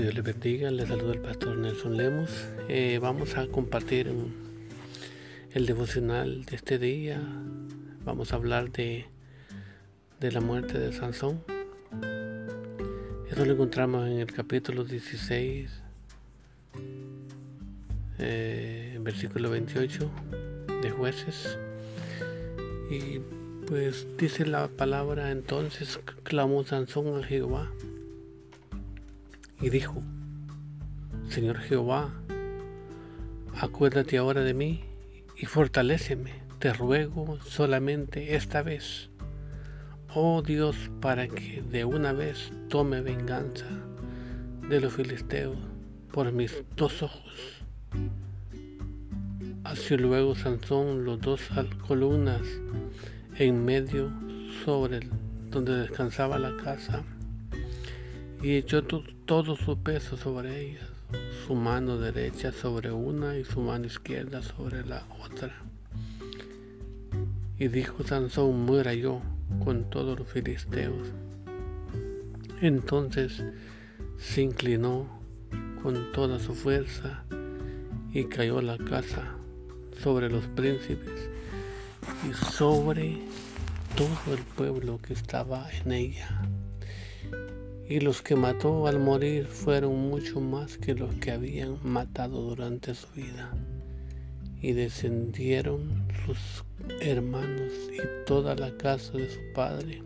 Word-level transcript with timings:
Dios 0.00 0.14
les 0.14 0.24
bendiga. 0.24 0.70
Les 0.70 0.88
saluda 0.88 1.12
el 1.12 1.20
pastor 1.20 1.58
Nelson 1.58 1.96
Lemos. 1.96 2.30
Eh, 2.68 2.98
vamos 3.02 3.36
a 3.36 3.46
compartir 3.48 4.10
el 5.52 5.66
devocional 5.66 6.46
de 6.46 6.56
este 6.56 6.78
día. 6.78 7.20
Vamos 8.04 8.32
a 8.32 8.36
hablar 8.36 8.72
de, 8.72 9.06
de 10.18 10.32
la 10.32 10.40
muerte 10.40 10.78
de 10.78 10.92
Sansón. 10.94 11.42
Eso 13.30 13.44
lo 13.44 13.52
encontramos 13.52 14.08
en 14.08 14.20
el 14.20 14.32
capítulo 14.32 14.84
16, 14.84 15.70
eh, 18.20 18.98
versículo 19.02 19.50
28 19.50 20.10
de 20.82 20.90
jueces. 20.90 21.58
Y 22.90 23.20
pues 23.66 24.06
dice 24.16 24.46
la 24.46 24.68
palabra, 24.68 25.30
entonces 25.30 26.00
clamó 26.22 26.64
Sansón 26.64 27.22
a 27.22 27.22
Jehová 27.22 27.70
y 29.60 29.70
dijo, 29.70 30.02
Señor 31.28 31.58
Jehová, 31.58 32.10
acuérdate 33.60 34.18
ahora 34.18 34.42
de 34.42 34.54
mí 34.54 34.84
y 35.36 35.46
fortaléceme, 35.46 36.32
te 36.58 36.72
ruego 36.72 37.38
solamente 37.42 38.36
esta 38.36 38.62
vez. 38.62 39.10
Oh 40.14 40.42
Dios, 40.42 40.76
para 41.00 41.28
que 41.28 41.62
de 41.62 41.84
una 41.84 42.12
vez 42.12 42.52
tome 42.68 43.00
venganza 43.00 43.66
de 44.68 44.80
los 44.80 44.92
filisteos 44.92 45.56
por 46.12 46.32
mis 46.32 46.64
dos 46.76 47.02
ojos. 47.02 47.64
Así 49.62 49.96
luego 49.96 50.34
Sansón 50.34 51.04
los 51.04 51.20
dos 51.20 51.42
columnas 51.86 52.42
en 53.36 53.64
medio 53.64 54.10
sobre 54.64 55.00
donde 55.50 55.76
descansaba 55.76 56.38
la 56.38 56.56
casa 56.56 57.04
y 58.42 58.56
echó 58.56 58.82
todo 58.82 59.54
su 59.56 59.78
peso 59.82 60.16
sobre 60.16 60.60
ellas, 60.60 60.88
su 61.46 61.54
mano 61.54 61.98
derecha 61.98 62.52
sobre 62.52 62.90
una 62.90 63.36
y 63.36 63.44
su 63.44 63.60
mano 63.60 63.86
izquierda 63.86 64.42
sobre 64.42 64.84
la 64.84 65.04
otra. 65.22 65.54
Y 67.58 67.68
dijo 67.68 68.02
Sansón, 68.02 68.64
muera 68.64 68.94
yo 68.94 69.20
con 69.62 69.90
todos 69.90 70.18
los 70.18 70.28
filisteos. 70.28 71.08
Entonces 72.62 73.44
se 74.18 74.42
inclinó 74.42 75.06
con 75.82 76.12
toda 76.12 76.38
su 76.38 76.54
fuerza 76.54 77.24
y 78.12 78.24
cayó 78.24 78.62
la 78.62 78.78
casa 78.78 79.34
sobre 80.02 80.30
los 80.30 80.46
príncipes 80.46 81.28
y 82.28 82.32
sobre 82.32 83.18
todo 83.96 84.34
el 84.34 84.42
pueblo 84.56 84.98
que 85.02 85.12
estaba 85.12 85.70
en 85.84 85.92
ella 85.92 86.42
y 87.90 87.98
los 87.98 88.22
que 88.22 88.36
mató 88.36 88.86
al 88.86 89.00
morir 89.00 89.46
fueron 89.46 90.08
mucho 90.08 90.40
más 90.40 90.78
que 90.78 90.94
los 90.94 91.12
que 91.16 91.32
habían 91.32 91.76
matado 91.82 92.40
durante 92.40 92.94
su 92.94 93.08
vida. 93.16 93.50
Y 94.62 94.74
descendieron 94.74 96.06
sus 96.24 96.64
hermanos 97.00 97.72
y 97.92 97.98
toda 98.26 98.54
la 98.54 98.76
casa 98.76 99.14
de 99.14 99.28
su 99.28 99.40
padre, 99.56 100.04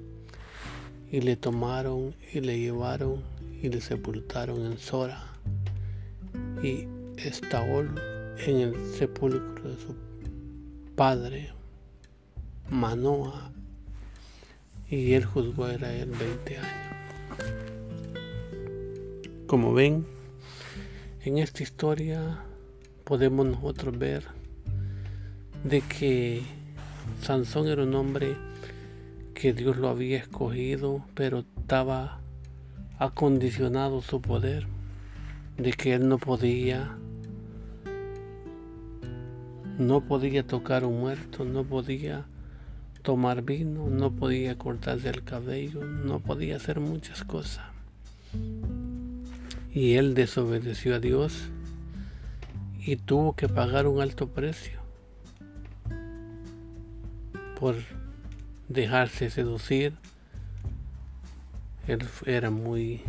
y 1.12 1.20
le 1.20 1.36
tomaron 1.36 2.14
y 2.32 2.40
le 2.40 2.58
llevaron 2.58 3.22
y 3.62 3.68
le 3.68 3.82
sepultaron 3.82 4.64
en 4.64 4.78
Sora, 4.78 5.22
y 6.62 6.88
Estaol 7.18 8.00
en 8.46 8.60
el 8.60 8.94
sepulcro 8.94 9.68
de 9.68 9.76
su 9.76 9.94
padre, 10.96 11.52
Manoa, 12.70 13.52
y 14.88 15.12
él 15.12 15.26
juzgó 15.26 15.66
a 15.66 15.74
Israel 15.74 16.10
20 16.18 16.58
años. 16.58 17.73
Como 19.46 19.74
ven, 19.74 20.06
en 21.22 21.36
esta 21.36 21.62
historia 21.62 22.42
podemos 23.04 23.46
nosotros 23.46 23.98
ver 23.98 24.24
de 25.64 25.82
que 25.82 26.42
Sansón 27.20 27.68
era 27.68 27.82
un 27.82 27.94
hombre 27.94 28.36
que 29.34 29.52
Dios 29.52 29.76
lo 29.76 29.90
había 29.90 30.16
escogido, 30.16 31.04
pero 31.14 31.44
estaba 31.60 32.20
acondicionado 32.98 34.00
su 34.00 34.22
poder, 34.22 34.66
de 35.58 35.72
que 35.74 35.92
él 35.92 36.08
no 36.08 36.16
podía 36.16 36.96
no 39.78 40.00
podía 40.06 40.46
tocar 40.46 40.84
un 40.84 41.00
muerto, 41.00 41.44
no 41.44 41.64
podía 41.64 42.24
tomar 43.02 43.42
vino, 43.42 43.90
no 43.90 44.10
podía 44.10 44.56
cortarse 44.56 45.10
el 45.10 45.22
cabello, 45.22 45.84
no 45.84 46.20
podía 46.20 46.56
hacer 46.56 46.80
muchas 46.80 47.24
cosas. 47.24 47.64
Y 49.74 49.96
él 49.96 50.14
desobedeció 50.14 50.94
a 50.94 51.00
Dios 51.00 51.48
y 52.78 52.96
tuvo 52.96 53.34
que 53.34 53.48
pagar 53.48 53.88
un 53.88 54.00
alto 54.00 54.28
precio 54.28 54.80
por 57.58 57.74
dejarse 58.68 59.30
seducir. 59.30 59.94
Él 61.88 62.06
era 62.24 62.50
muy 62.50 63.02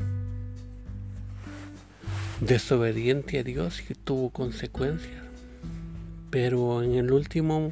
desobediente 2.41 3.39
a 3.39 3.43
Dios 3.43 3.81
y 3.89 3.93
tuvo 3.93 4.31
consecuencias. 4.31 5.23
Pero 6.29 6.83
en 6.83 6.95
el 6.95 7.11
último 7.11 7.71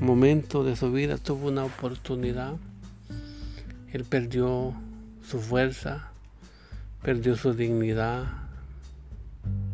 momento 0.00 0.62
de 0.62 0.76
su 0.76 0.92
vida 0.92 1.16
tuvo 1.18 1.48
una 1.48 1.64
oportunidad. 1.64 2.54
Él 3.92 4.04
perdió 4.04 4.74
su 5.26 5.40
fuerza, 5.40 6.11
perdió 7.02 7.36
su 7.36 7.52
dignidad, 7.52 8.24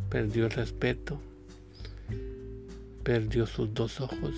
perdió 0.09 0.47
el 0.47 0.51
respeto, 0.51 1.21
perdió 3.03 3.47
sus 3.47 3.73
dos 3.75 4.01
ojos 4.01 4.35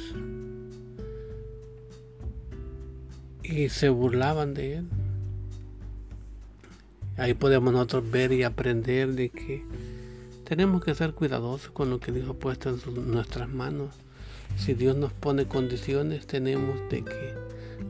y 3.42 3.68
se 3.68 3.88
burlaban 3.88 4.54
de 4.54 4.78
él. 4.78 4.88
Ahí 7.16 7.34
podemos 7.34 7.72
nosotros 7.72 8.10
ver 8.10 8.32
y 8.32 8.44
aprender 8.44 9.12
de 9.12 9.28
que 9.28 9.64
tenemos 10.44 10.82
que 10.82 10.94
ser 10.94 11.12
cuidadosos 11.12 11.70
con 11.70 11.90
lo 11.90 12.00
que 12.00 12.12
Dios 12.12 12.28
ha 12.28 12.34
puesto 12.34 12.70
en 12.70 13.12
nuestras 13.12 13.48
manos. 13.48 13.90
Si 14.56 14.74
Dios 14.74 14.96
nos 14.96 15.12
pone 15.12 15.46
condiciones, 15.46 16.26
tenemos 16.26 16.76
de 16.90 17.04
que 17.04 17.34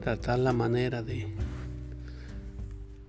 tratar 0.01 0.41
la 0.41 0.53
manera 0.53 1.03
de 1.03 1.27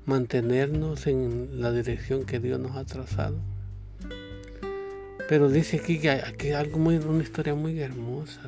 mantenernos 0.06 1.08
en 1.08 1.62
la 1.62 1.72
dirección 1.72 2.26
que 2.26 2.40
Dios 2.40 2.60
nos 2.60 2.76
ha 2.76 2.86
trazado. 2.86 3.40
Pero 5.30 5.50
dice 5.50 5.78
aquí 5.78 6.00
que 6.00 6.10
hay 6.10 6.52
algo 6.52 6.78
muy, 6.78 6.98
una 6.98 7.24
historia 7.24 7.56
muy 7.56 7.80
hermosa, 7.80 8.42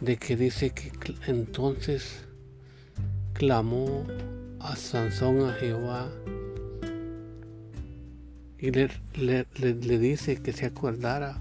de 0.00 0.16
que 0.16 0.36
dice 0.36 0.70
que 0.70 0.92
entonces 1.26 2.24
clamó 3.32 4.04
a 4.60 4.76
Sansón 4.76 5.48
a 5.48 5.52
Jehová 5.54 6.10
y 8.58 8.70
le, 8.70 8.90
le 9.14 9.98
dice 9.98 10.36
que 10.42 10.52
se 10.52 10.66
acordara 10.66 11.38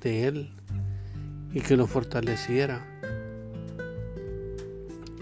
de 0.00 0.26
él 0.26 0.50
y 1.52 1.60
que 1.60 1.76
lo 1.76 1.86
fortaleciera. 1.86 2.86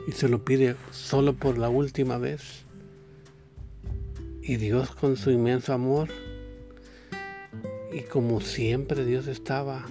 Y 0.07 0.13
se 0.13 0.29
lo 0.29 0.45
pide 0.45 0.77
solo 0.93 1.35
por 1.35 1.59
la 1.59 1.69
última 1.69 2.19
vez. 2.19 2.66
Y 4.49 4.59
Dios 4.59 4.93
con 4.93 5.17
su 5.17 5.33
inmenso 5.33 5.73
amor, 5.73 6.09
y 7.93 8.03
como 8.03 8.41
siempre 8.41 9.05
Dios 9.05 9.27
estaba 9.27 9.85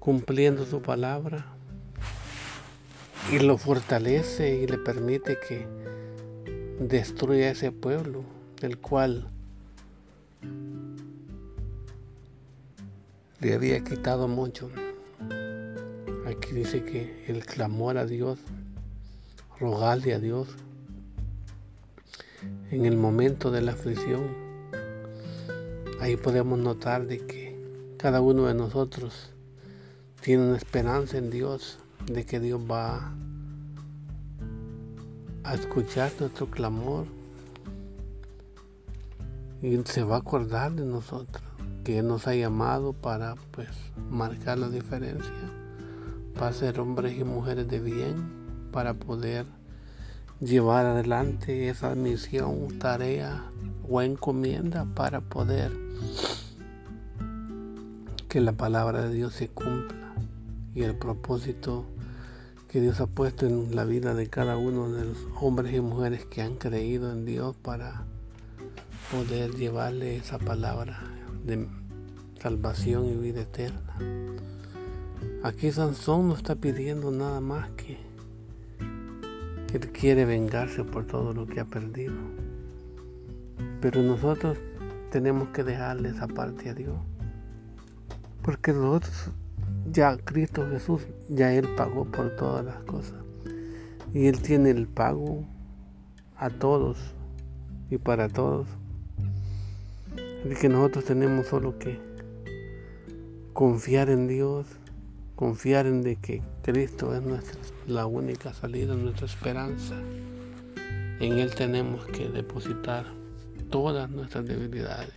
cumpliendo 0.00 0.66
su 0.66 0.82
palabra, 0.82 1.46
y 3.30 3.38
lo 3.38 3.56
fortalece 3.56 4.56
y 4.56 4.66
le 4.66 4.78
permite 4.78 5.38
que 5.46 5.68
destruya 6.80 7.52
ese 7.52 7.70
pueblo 7.70 8.24
del 8.60 8.78
cual 8.78 9.30
le 13.40 13.54
había 13.54 13.84
quitado 13.84 14.26
mucho. 14.26 14.72
Aquí 16.26 16.52
dice 16.52 16.82
que 16.82 17.26
el 17.28 17.46
clamor 17.46 17.96
a 17.96 18.06
Dios, 18.06 18.40
rogarle 19.60 20.14
a 20.14 20.18
Dios, 20.18 20.48
en 22.70 22.86
el 22.86 22.96
momento 22.96 23.50
de 23.50 23.62
la 23.62 23.72
aflicción, 23.72 24.34
ahí 26.00 26.16
podemos 26.16 26.58
notar 26.58 27.06
de 27.06 27.18
que 27.26 27.48
cada 27.96 28.20
uno 28.20 28.46
de 28.46 28.54
nosotros 28.54 29.32
tiene 30.20 30.44
una 30.44 30.56
esperanza 30.56 31.18
en 31.18 31.30
Dios, 31.30 31.78
de 32.06 32.24
que 32.24 32.40
Dios 32.40 32.60
va 32.70 33.12
a 35.44 35.54
escuchar 35.54 36.12
nuestro 36.20 36.46
clamor 36.46 37.06
y 39.62 39.76
se 39.84 40.02
va 40.04 40.16
a 40.16 40.18
acordar 40.20 40.72
de 40.72 40.84
nosotros, 40.84 41.42
que 41.84 41.98
Él 41.98 42.06
nos 42.06 42.26
ha 42.26 42.34
llamado 42.34 42.92
para 42.92 43.34
pues 43.50 43.68
marcar 44.10 44.58
la 44.58 44.68
diferencia, 44.68 45.32
para 46.38 46.52
ser 46.52 46.78
hombres 46.78 47.18
y 47.18 47.24
mujeres 47.24 47.66
de 47.68 47.80
bien, 47.80 48.70
para 48.70 48.94
poder 48.94 49.46
llevar 50.40 50.86
adelante 50.86 51.68
esa 51.68 51.94
misión, 51.94 52.78
tarea 52.78 53.44
o 53.88 54.02
encomienda 54.02 54.84
para 54.94 55.20
poder 55.20 55.72
que 58.28 58.40
la 58.40 58.52
palabra 58.52 59.08
de 59.08 59.14
Dios 59.14 59.34
se 59.34 59.48
cumpla 59.48 60.12
y 60.74 60.82
el 60.82 60.94
propósito 60.96 61.86
que 62.68 62.80
Dios 62.80 63.00
ha 63.00 63.06
puesto 63.06 63.46
en 63.46 63.74
la 63.74 63.84
vida 63.84 64.14
de 64.14 64.28
cada 64.28 64.58
uno 64.58 64.90
de 64.90 65.06
los 65.06 65.16
hombres 65.40 65.74
y 65.74 65.80
mujeres 65.80 66.26
que 66.26 66.42
han 66.42 66.56
creído 66.56 67.10
en 67.10 67.24
Dios 67.24 67.56
para 67.56 68.04
poder 69.10 69.54
llevarle 69.54 70.16
esa 70.16 70.38
palabra 70.38 71.00
de 71.44 71.66
salvación 72.40 73.06
y 73.06 73.16
vida 73.16 73.40
eterna. 73.40 73.98
Aquí 75.42 75.72
Sansón 75.72 76.28
no 76.28 76.34
está 76.34 76.56
pidiendo 76.56 77.10
nada 77.10 77.40
más 77.40 77.70
que 77.70 78.07
él 79.72 79.92
quiere 79.92 80.24
vengarse 80.24 80.82
por 80.84 81.06
todo 81.06 81.32
lo 81.34 81.46
que 81.46 81.60
ha 81.60 81.64
perdido. 81.64 82.14
Pero 83.80 84.02
nosotros 84.02 84.58
tenemos 85.10 85.48
que 85.48 85.62
dejarle 85.62 86.08
esa 86.10 86.26
parte 86.26 86.70
a 86.70 86.74
Dios. 86.74 86.96
Porque 88.42 88.72
nosotros, 88.72 89.30
ya 89.92 90.16
Cristo 90.16 90.66
Jesús, 90.70 91.06
ya 91.28 91.52
Él 91.52 91.68
pagó 91.76 92.04
por 92.06 92.34
todas 92.36 92.64
las 92.64 92.82
cosas. 92.84 93.22
Y 94.14 94.26
Él 94.26 94.40
tiene 94.40 94.70
el 94.70 94.86
pago 94.86 95.44
a 96.36 96.48
todos 96.48 96.96
y 97.90 97.98
para 97.98 98.28
todos. 98.28 98.68
Así 100.44 100.54
que 100.54 100.68
nosotros 100.68 101.04
tenemos 101.04 101.46
solo 101.46 101.78
que 101.78 102.00
confiar 103.52 104.08
en 104.08 104.28
Dios, 104.28 104.66
confiar 105.38 105.86
en 105.86 106.02
de 106.02 106.16
que 106.16 106.42
Cristo 106.62 107.14
es 107.14 107.22
nuestra, 107.22 107.60
la 107.86 108.06
única 108.06 108.52
salida, 108.52 108.96
nuestra 108.96 109.26
esperanza. 109.26 109.94
En 111.20 111.38
Él 111.38 111.54
tenemos 111.54 112.04
que 112.06 112.28
depositar 112.28 113.06
todas 113.70 114.10
nuestras 114.10 114.44
debilidades 114.46 115.12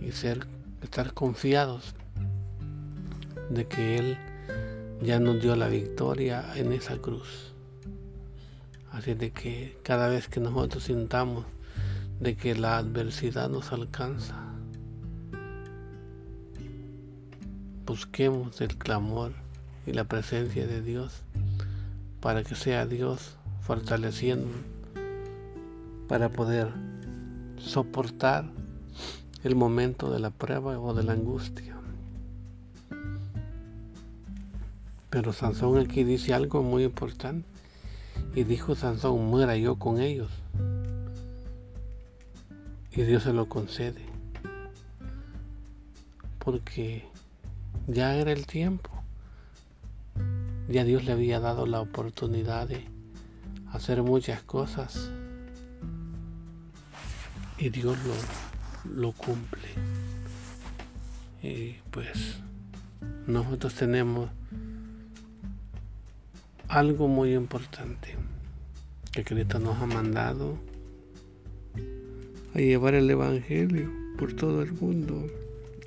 y 0.00 0.10
ser, 0.10 0.48
estar 0.82 1.14
confiados 1.14 1.94
de 3.50 3.68
que 3.68 3.98
Él 3.98 4.18
ya 5.00 5.20
nos 5.20 5.40
dio 5.40 5.54
la 5.54 5.68
victoria 5.68 6.44
en 6.56 6.72
esa 6.72 6.96
cruz. 6.96 7.54
Así 8.90 9.14
de 9.14 9.30
que 9.30 9.78
cada 9.84 10.08
vez 10.08 10.26
que 10.26 10.40
nosotros 10.40 10.82
sintamos 10.82 11.44
de 12.18 12.34
que 12.34 12.56
la 12.56 12.78
adversidad 12.78 13.48
nos 13.48 13.70
alcanza, 13.70 14.43
busquemos 17.86 18.60
el 18.60 18.76
clamor 18.76 19.32
y 19.86 19.92
la 19.92 20.04
presencia 20.04 20.66
de 20.66 20.82
Dios 20.82 21.22
para 22.20 22.42
que 22.42 22.54
sea 22.54 22.86
Dios 22.86 23.36
fortaleciendo 23.60 24.50
para 26.08 26.28
poder 26.28 26.68
soportar 27.58 28.46
el 29.42 29.56
momento 29.56 30.10
de 30.10 30.20
la 30.20 30.30
prueba 30.30 30.78
o 30.78 30.94
de 30.94 31.02
la 31.02 31.12
angustia. 31.12 31.76
Pero 35.10 35.32
Sansón 35.32 35.78
aquí 35.78 36.02
dice 36.02 36.34
algo 36.34 36.62
muy 36.62 36.84
importante. 36.84 37.46
Y 38.34 38.42
dijo 38.42 38.74
Sansón, 38.74 39.26
muera 39.26 39.56
yo 39.56 39.76
con 39.76 40.00
ellos. 40.00 40.30
Y 42.90 43.02
Dios 43.02 43.22
se 43.22 43.32
lo 43.32 43.48
concede. 43.48 44.02
Porque 46.38 47.04
ya 47.86 48.16
era 48.16 48.32
el 48.32 48.46
tiempo. 48.46 48.90
Ya 50.68 50.84
Dios 50.84 51.04
le 51.04 51.12
había 51.12 51.40
dado 51.40 51.66
la 51.66 51.80
oportunidad 51.80 52.68
de 52.68 52.84
hacer 53.72 54.02
muchas 54.02 54.42
cosas. 54.42 55.10
Y 57.58 57.68
Dios 57.68 57.98
lo, 58.04 58.94
lo 58.94 59.12
cumple. 59.12 59.68
Y 61.42 61.76
pues 61.90 62.38
nosotros 63.26 63.74
tenemos 63.74 64.30
algo 66.68 67.08
muy 67.08 67.34
importante 67.34 68.16
que 69.12 69.22
Cristo 69.22 69.58
nos 69.58 69.80
ha 69.80 69.86
mandado 69.86 70.58
a 72.54 72.58
llevar 72.58 72.94
el 72.94 73.10
Evangelio 73.10 73.90
por 74.18 74.32
todo 74.32 74.62
el 74.62 74.72
mundo, 74.72 75.26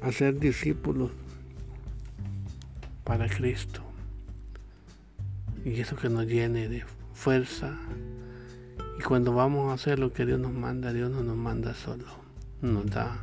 a 0.02 0.12
ser 0.12 0.40
discípulos 0.40 1.12
para 3.08 3.30
Cristo. 3.30 3.82
Y 5.64 5.80
eso 5.80 5.96
que 5.96 6.10
nos 6.10 6.28
llene 6.28 6.68
de 6.68 6.84
fuerza. 7.14 7.74
Y 9.00 9.02
cuando 9.02 9.34
vamos 9.34 9.72
a 9.72 9.76
hacer 9.76 9.98
lo 9.98 10.12
que 10.12 10.26
Dios 10.26 10.40
nos 10.40 10.52
manda, 10.52 10.92
Dios 10.92 11.10
no 11.10 11.24
nos 11.24 11.38
manda 11.38 11.74
solo, 11.74 12.06
nos 12.62 12.86
da 12.88 13.18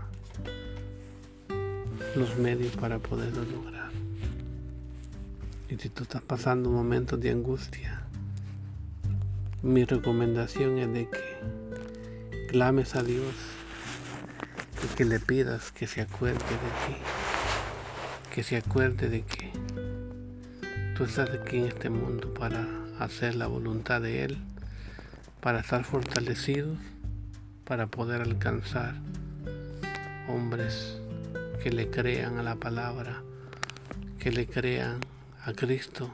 los 2.17 2.39
medios 2.39 2.75
para 2.77 2.99
poderlo 2.99 3.45
lograr. 3.45 3.91
Y 5.69 5.77
si 5.77 5.91
tú 5.91 6.05
estás 6.05 6.23
pasando 6.23 6.71
momentos 6.71 7.21
de 7.21 7.31
angustia, 7.31 8.05
mi 9.63 9.85
recomendación 9.85 10.79
es 10.79 10.93
de 10.95 11.09
que 11.11 12.47
clames 12.49 12.95
a 12.95 13.03
Dios 13.03 13.35
y 14.83 14.97
que 14.97 15.05
le 15.05 15.21
pidas 15.21 15.73
que 15.73 15.87
se 15.87 16.01
acuerde 16.01 16.39
de 16.39 16.41
ti, 16.87 16.97
que 18.33 18.43
se 18.43 18.57
acuerde 18.57 19.09
de 19.09 19.23
que 19.23 19.64
tú 20.95 21.03
estás 21.05 21.31
aquí 21.31 21.59
en 21.59 21.67
este 21.67 21.91
mundo 21.91 22.33
para 22.33 22.69
hacer 23.01 23.35
la 23.35 23.49
voluntad 23.49 24.01
de 24.01 24.25
Él, 24.25 24.39
para 25.41 25.59
estar 25.59 25.83
fortalecidos, 25.83 26.79
para 27.65 27.89
poder 27.89 28.23
alcanzar 28.23 28.95
hombres 30.29 31.01
que 31.63 31.73
le 31.73 31.91
crean 31.91 32.39
a 32.39 32.45
la 32.45 32.55
palabra, 32.55 33.23
que 34.21 34.31
le 34.31 34.47
crean 34.47 35.01
a 35.45 35.53
Cristo 35.53 36.09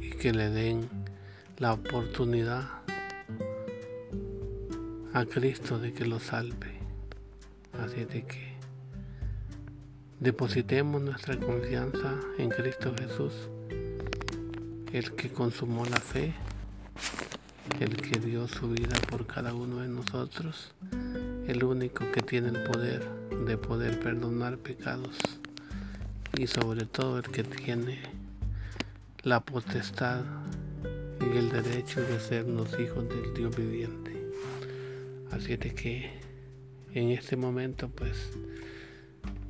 y 0.00 0.10
que 0.10 0.32
le 0.32 0.48
den 0.48 0.88
la 1.58 1.74
oportunidad 1.74 2.70
a 5.12 5.26
Cristo 5.26 5.78
de 5.78 5.92
que 5.92 6.06
lo 6.06 6.18
salve. 6.18 6.78
Así 7.78 8.06
de 8.06 8.22
que 8.24 8.54
depositemos 10.18 11.02
nuestra 11.02 11.36
confianza 11.38 12.18
en 12.38 12.48
Cristo 12.48 12.94
Jesús, 12.98 13.50
el 14.92 15.12
que 15.12 15.30
consumó 15.30 15.86
la 15.86 16.00
fe, 16.00 16.34
el 17.80 17.96
que 17.96 18.20
dio 18.20 18.46
su 18.46 18.68
vida 18.68 19.00
por 19.08 19.26
cada 19.26 19.54
uno 19.54 19.80
de 19.80 19.88
nosotros, 19.88 20.74
el 21.48 21.64
único 21.64 22.04
que 22.12 22.20
tiene 22.20 22.48
el 22.48 22.62
poder 22.64 23.02
de 23.46 23.56
poder 23.56 23.98
perdonar 24.00 24.58
pecados 24.58 25.16
y 26.38 26.46
sobre 26.46 26.84
todo 26.84 27.18
el 27.18 27.24
que 27.24 27.42
tiene 27.42 28.00
la 29.22 29.40
potestad 29.40 30.24
y 31.20 31.38
el 31.38 31.50
derecho 31.50 32.02
de 32.02 32.20
sernos 32.20 32.78
hijos 32.78 33.08
del 33.08 33.32
Dios 33.32 33.56
viviente. 33.56 34.12
Así 35.30 35.56
de 35.56 35.74
que 35.74 36.10
en 36.92 37.08
este 37.08 37.36
momento 37.36 37.88
pues 37.88 38.30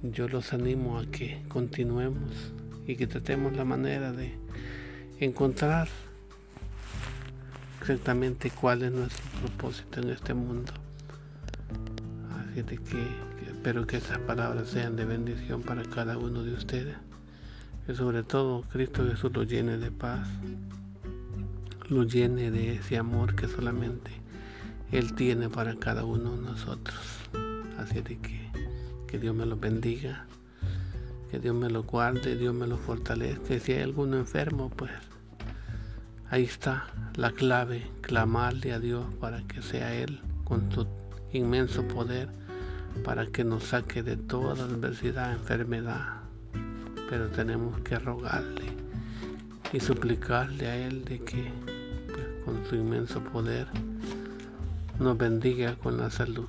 yo 0.02 0.28
los 0.28 0.52
animo 0.52 1.00
a 1.00 1.06
que 1.06 1.42
continuemos 1.48 2.52
y 2.86 2.94
que 2.94 3.08
tratemos 3.08 3.56
la 3.56 3.64
manera 3.64 4.12
de 4.12 4.41
encontrar 5.24 5.88
exactamente 7.80 8.50
cuál 8.50 8.82
es 8.82 8.92
nuestro 8.92 9.24
propósito 9.40 10.00
en 10.00 10.10
este 10.10 10.34
mundo. 10.34 10.72
Así 12.30 12.62
de 12.62 12.78
que 12.78 13.06
espero 13.46 13.86
que 13.86 13.96
esas 13.96 14.18
palabras 14.18 14.68
sean 14.68 14.96
de 14.96 15.04
bendición 15.04 15.62
para 15.62 15.82
cada 15.84 16.18
uno 16.18 16.42
de 16.42 16.52
ustedes 16.52 16.96
que 17.86 17.94
sobre 17.94 18.22
todo 18.22 18.62
Cristo 18.72 19.04
Jesús 19.08 19.32
lo 19.32 19.42
llene 19.42 19.76
de 19.76 19.90
paz, 19.90 20.28
lo 21.88 22.04
llene 22.04 22.50
de 22.50 22.74
ese 22.76 22.96
amor 22.96 23.34
que 23.34 23.48
solamente 23.48 24.10
Él 24.92 25.14
tiene 25.14 25.48
para 25.48 25.74
cada 25.76 26.04
uno 26.04 26.36
de 26.36 26.42
nosotros. 26.42 26.98
Así 27.78 28.00
de 28.00 28.18
que, 28.18 28.50
que 29.08 29.18
Dios 29.18 29.34
me 29.34 29.46
lo 29.46 29.56
bendiga, 29.56 30.26
que 31.30 31.40
Dios 31.40 31.54
me 31.56 31.70
lo 31.70 31.82
guarde, 31.82 32.36
Dios 32.36 32.54
me 32.54 32.66
lo 32.66 32.76
fortalezca. 32.76 33.58
Si 33.58 33.72
hay 33.72 33.82
alguno 33.82 34.16
enfermo, 34.16 34.70
pues 34.70 34.92
ahí 36.32 36.44
está 36.44 36.86
la 37.14 37.30
clave, 37.30 37.86
clamarle 38.00 38.72
a 38.72 38.80
Dios 38.80 39.04
para 39.20 39.42
que 39.42 39.62
sea 39.62 39.94
Él 39.94 40.20
con 40.42 40.72
su 40.72 40.86
inmenso 41.32 41.86
poder, 41.86 42.28
para 43.04 43.26
que 43.26 43.44
nos 43.44 43.64
saque 43.64 44.02
de 44.02 44.16
toda 44.16 44.64
adversidad, 44.64 45.32
enfermedad 45.32 46.22
pero 47.08 47.28
tenemos 47.28 47.78
que 47.80 47.98
rogarle 47.98 48.64
y 49.70 49.80
suplicarle 49.80 50.66
a 50.66 50.76
Él 50.76 51.04
de 51.04 51.18
que 51.20 51.52
pues, 52.06 52.26
con 52.44 52.64
su 52.66 52.76
inmenso 52.76 53.22
poder 53.22 53.66
nos 54.98 55.18
bendiga 55.18 55.76
con 55.76 55.98
la 55.98 56.10
salud. 56.10 56.48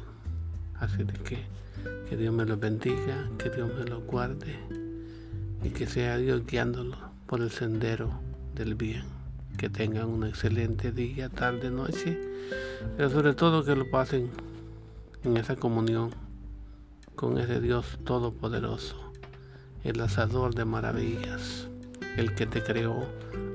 Así 0.80 1.04
de 1.04 1.14
que 1.14 1.54
que 2.08 2.18
Dios 2.18 2.34
me 2.34 2.46
lo 2.46 2.58
bendiga, 2.58 3.30
que 3.38 3.50
Dios 3.50 3.70
me 3.78 3.86
lo 3.86 4.02
guarde 4.02 4.56
y 5.64 5.70
que 5.70 5.86
sea 5.86 6.18
Dios 6.18 6.46
guiándolo 6.46 6.96
por 7.26 7.42
el 7.42 7.52
sendero 7.52 8.10
del 8.56 8.76
bien. 8.76 9.13
Que 9.58 9.70
tengan 9.70 10.10
un 10.10 10.26
excelente 10.26 10.92
día, 10.92 11.30
tarde, 11.30 11.70
noche, 11.70 12.20
pero 12.98 13.10
sobre 13.10 13.34
todo 13.34 13.64
que 13.64 13.76
lo 13.76 13.90
pasen 13.90 14.30
en 15.24 15.38
esa 15.38 15.56
comunión 15.56 16.12
con 17.16 17.38
ese 17.38 17.62
Dios 17.62 18.00
todopoderoso, 18.04 19.14
el 19.84 20.00
asador 20.02 20.56
de 20.56 20.66
maravillas, 20.66 21.68
el 22.18 22.36
que 22.36 22.46
te 22.46 22.64
creó 22.64 23.08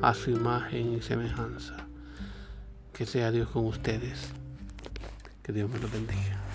a 0.03 0.15
su 0.15 0.31
imagen 0.31 0.95
y 0.95 1.03
semejanza. 1.03 1.77
Que 2.93 3.07
sea 3.07 3.31
Dios 3.31 3.49
con 3.51 3.67
ustedes. 3.67 4.31
Que 5.43 5.53
Dios 5.53 5.71
me 5.71 5.79
lo 5.79 5.89
bendiga. 5.89 6.48